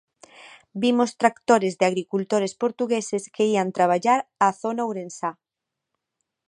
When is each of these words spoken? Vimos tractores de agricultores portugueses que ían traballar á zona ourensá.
Vimos 0.83 1.17
tractores 1.21 1.77
de 1.79 1.85
agricultores 1.91 2.53
portugueses 2.63 3.23
que 3.35 3.47
ían 3.51 3.75
traballar 3.77 4.19
á 4.45 4.47
zona 4.61 4.83
ourensá. 4.89 5.31